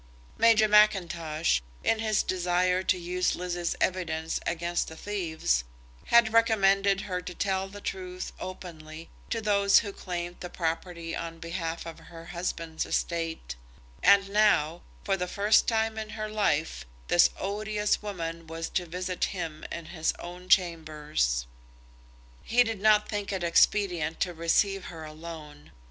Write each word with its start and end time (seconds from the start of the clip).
Major 0.35 0.67
Mackintosh, 0.67 1.61
in 1.83 1.99
his 1.99 2.23
desire 2.23 2.81
to 2.81 2.97
use 2.97 3.35
Lizzie's 3.35 3.75
evidence 3.79 4.39
against 4.47 4.87
the 4.87 4.95
thieves, 4.97 5.63
had 6.07 6.33
recommended 6.33 7.01
her 7.01 7.21
to 7.21 7.35
tell 7.35 7.67
the 7.67 7.73
whole 7.77 7.83
truth 7.83 8.33
openly 8.39 9.11
to 9.29 9.41
those 9.41 9.77
who 9.85 9.93
claimed 9.93 10.37
the 10.39 10.49
property 10.49 11.15
on 11.15 11.37
behalf 11.37 11.85
of 11.85 11.99
her 11.99 12.25
husband's 12.33 12.83
estate; 12.83 13.55
and 14.01 14.31
now, 14.31 14.81
for 15.03 15.15
the 15.15 15.27
first 15.27 15.67
time 15.67 15.99
in 15.99 16.09
her 16.09 16.29
life, 16.31 16.83
this 17.07 17.29
odious 17.39 18.01
woman 18.01 18.47
was 18.47 18.69
to 18.69 18.87
visit 18.87 19.25
him 19.25 19.63
in 19.71 19.85
his 19.85 20.13
own 20.17 20.49
chambers. 20.49 21.45
He 22.41 22.63
did 22.63 22.81
not 22.81 23.07
think 23.07 23.31
it 23.31 23.43
expedient 23.43 24.19
to 24.21 24.33
receive 24.33 24.85
her 24.85 25.03
alone. 25.03 25.71